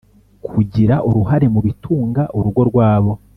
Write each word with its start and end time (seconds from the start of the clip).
kugira 0.47 0.95
uruhare 1.07 1.45
mu 1.53 1.59
bitunga 1.65 2.23
urugo 2.37 2.61
rwabo 2.69 3.11